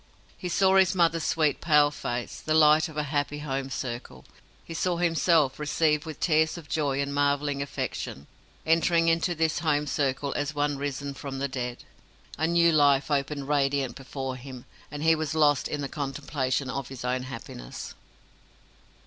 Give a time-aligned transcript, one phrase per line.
[0.35, 4.25] He saw his mother's sweet pale face, the light of a happy home circle.
[4.65, 8.25] He saw himself received with tears of joy and marvelling affection
[8.65, 11.83] entering into this home circle as one risen from the dead.
[12.39, 16.87] A new life opened radiant before him, and he was lost in the contemplation of
[16.87, 17.93] his own happiness.